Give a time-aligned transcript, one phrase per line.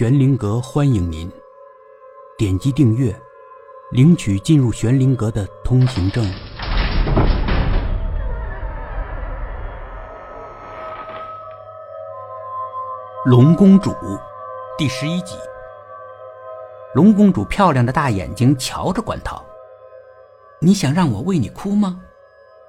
[0.00, 1.30] 玄灵阁欢迎您，
[2.38, 3.14] 点击订阅，
[3.90, 6.24] 领取进入玄灵阁的通行证。
[13.26, 13.94] 龙公主，
[14.78, 15.36] 第十一集。
[16.94, 19.44] 龙公主漂亮的大眼睛瞧着关涛，
[20.60, 22.00] 你想让我为你哭吗？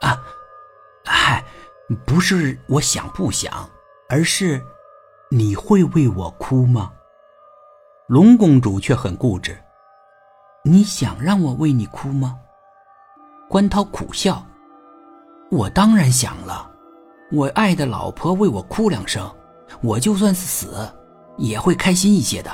[0.01, 0.21] 啊，
[1.05, 1.45] 嗨，
[2.05, 3.69] 不是我想不想，
[4.09, 4.61] 而是
[5.29, 6.91] 你会为我哭吗？
[8.11, 9.57] 龙公主却很固执。
[10.65, 12.37] 你想让我为你哭吗？
[13.47, 14.45] 关涛苦笑。
[15.49, 16.69] 我当然想了，
[17.31, 19.25] 我爱的老婆为我哭两声。
[19.81, 20.93] 我就算是死，
[21.37, 22.51] 也会开心一些的。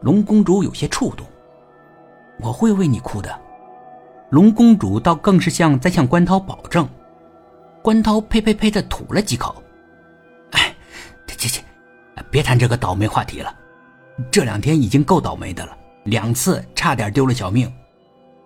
[0.00, 1.26] 龙公主有些触动，
[2.38, 3.36] 我会为你哭的。
[4.30, 6.88] 龙公主倒更是像在向关涛保证。
[7.82, 9.60] 关涛呸呸呸的吐了几口，
[10.52, 10.72] 哎，
[11.26, 11.60] 这这这，
[12.30, 13.52] 别谈这个倒霉话题了。
[14.30, 17.72] 这两天已经够倒霉的了，两次差点丢了小命。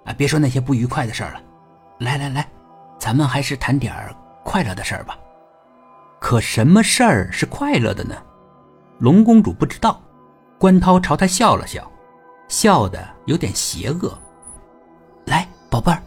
[0.05, 1.43] 啊，别说那些不愉快的事儿了，
[2.01, 2.47] 来来来，
[2.99, 3.95] 咱们还是谈点
[4.45, 5.19] 快乐的事儿吧。
[6.21, 8.15] 可什么事儿是快乐的呢？
[8.99, 10.01] 龙公主不知道。
[10.59, 11.91] 关涛朝她笑了笑，
[12.49, 14.17] 笑得有点邪恶。
[15.27, 16.03] 来，宝贝儿，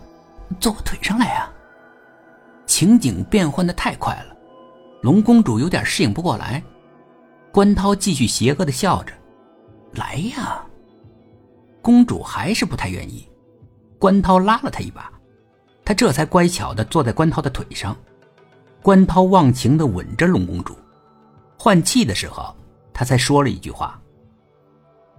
[0.60, 1.52] 坐我腿上来啊！
[2.66, 4.36] 情景变换的太快了，
[5.02, 6.64] 龙公主有点适应不过来。
[7.52, 9.14] 关涛继续邪恶的笑着
[9.98, 10.64] ：“来呀！”
[11.82, 13.28] 公主还是不太愿意。
[14.00, 15.12] 关涛拉了她一把，
[15.84, 17.96] 她这才乖巧的坐在关涛的腿上。
[18.82, 20.78] 关涛忘情的吻着龙公主，
[21.58, 22.56] 换气的时候，
[22.94, 24.00] 他才说了一句话：“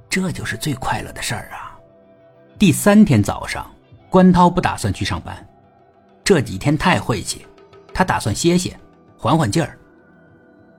[0.09, 1.79] 这就是最快乐的事儿啊！”
[2.59, 3.71] 第三天早上，
[4.09, 5.47] 关涛不打算去上班，
[6.25, 7.47] 这几天太晦气，
[7.95, 8.79] 他打算歇歇，
[9.17, 9.78] 缓缓劲儿。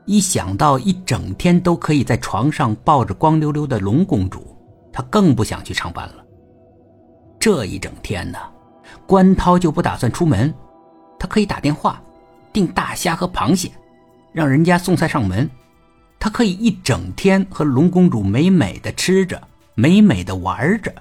[0.09, 4.57] 一想到一整天都可以在床上抱着光溜溜的龙公主，
[4.91, 6.25] 他更不想去上班了。
[7.39, 8.39] 这一整天呢，
[9.05, 10.51] 关涛就不打算出门，
[11.19, 12.01] 他可以打电话。
[12.51, 13.71] 订大虾和螃蟹，
[14.33, 15.47] 让人家送菜上门，
[16.19, 19.39] 他可以一整天和龙公主美美的吃着，
[19.75, 20.91] 美美的玩着。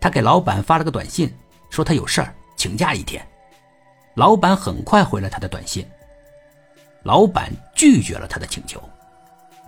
[0.00, 1.30] 他给老板发了个短信，
[1.68, 3.22] 说他有事儿，请假一天。
[4.14, 5.84] 老板很快回了他的短信。
[7.02, 8.82] 老板拒绝了他的请求，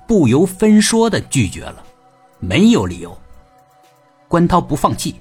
[0.07, 1.83] 不由分说的拒绝了，
[2.39, 3.17] 没有理由。
[4.29, 5.21] 关涛不放弃，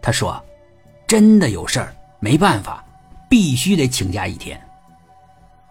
[0.00, 0.42] 他说
[1.06, 2.84] ：“真的有事儿，没办法，
[3.28, 4.60] 必须得请假一天。”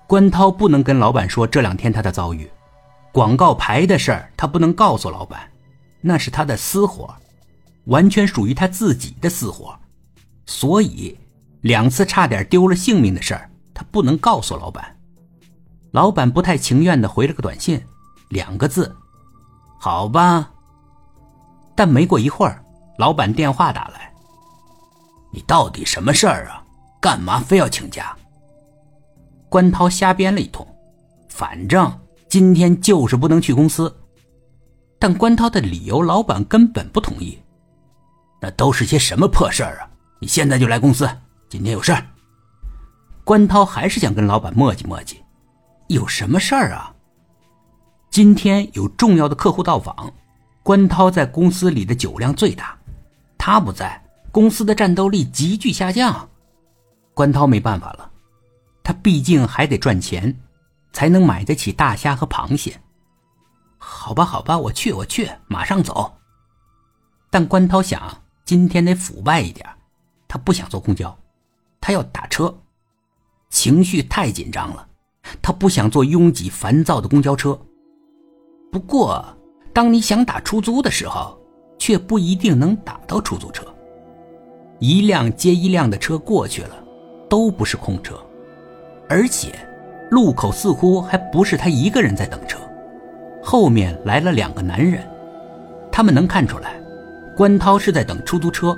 [0.08, 2.50] 关涛不能跟老板说这两天他的遭遇，
[3.12, 5.52] 广告牌的事儿他不能告诉老板，
[6.02, 7.16] 那是他的私活，
[7.86, 9.76] 完全属于他自己的私活，
[10.46, 11.18] 所以
[11.62, 14.95] 两次差点丢了性命的事儿他不能告诉老板。
[15.96, 17.82] 老板不太情愿的回了个短信，
[18.28, 18.94] 两个字
[19.80, 20.52] ：“好吧。”
[21.74, 22.62] 但没过一会儿，
[22.98, 24.14] 老板电话打来
[25.32, 26.62] ：“你到底什么事儿啊？
[27.00, 28.14] 干嘛非要请假？”
[29.48, 30.68] 关涛瞎编了一通，
[31.30, 31.90] 反正
[32.28, 33.96] 今天就是不能去公司。
[35.00, 37.42] 但关涛的理由，老板根本不同意。
[38.42, 39.88] 那都是些什么破事儿啊！
[40.20, 41.10] 你现在就来公司，
[41.48, 42.06] 今天有事儿。
[43.24, 45.16] 关涛还是想跟老板磨叽磨叽，
[45.88, 46.94] 有什么事儿啊？
[48.10, 50.12] 今天有重要的客户到访，
[50.64, 52.78] 关涛在公司里的酒量最大，
[53.38, 54.02] 他不在，
[54.32, 56.28] 公司的战斗力急剧下降。
[57.14, 58.12] 关涛没办法了。
[58.84, 60.36] 他毕竟还得赚钱，
[60.94, 62.80] 才能买得起大虾和螃蟹。
[63.78, 66.16] 好吧，好吧，我去，我去，马上走。
[67.30, 69.68] 但关涛想，今天得腐败一点，
[70.28, 71.16] 他不想坐公交，
[71.82, 72.56] 他要打车。
[73.50, 74.88] 情绪太紧张了，
[75.42, 77.58] 他不想坐拥挤烦躁的公交车。
[78.72, 79.26] 不过，
[79.74, 81.38] 当你想打出租的时候，
[81.78, 83.64] 却不一定能打到出租车。
[84.80, 86.76] 一辆接一辆的车过去了，
[87.30, 88.16] 都不是空车。
[89.08, 89.54] 而且，
[90.12, 92.60] 路口似乎还不是他一个人在等车，
[93.42, 95.08] 后面来了两个男人，
[95.92, 96.80] 他们能看出来，
[97.36, 98.78] 关涛是在等出租车，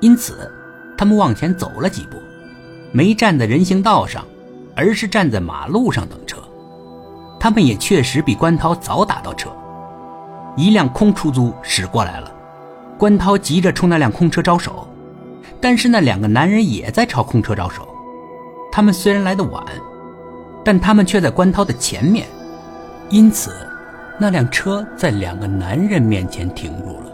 [0.00, 0.50] 因此，
[0.96, 2.18] 他们往前走了几步，
[2.92, 4.24] 没站在人行道上，
[4.76, 6.36] 而是站在马路上等车。
[7.40, 9.50] 他们也确实比关涛早打到车。
[10.56, 12.32] 一辆空出租驶过来了，
[12.98, 14.88] 关涛急着冲那辆空车招手，
[15.60, 17.88] 但是那两个男人也在朝空车招手。
[18.72, 19.64] 他们虽然来的晚，
[20.64, 22.26] 但他们却在关涛的前面，
[23.10, 23.54] 因此，
[24.18, 27.12] 那辆车在两个男人面前停住了。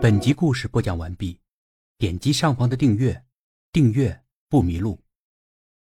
[0.00, 1.38] 本集故事播讲完毕，
[1.96, 3.22] 点击上方的订阅，
[3.72, 4.20] 订阅
[4.50, 5.03] 不迷路。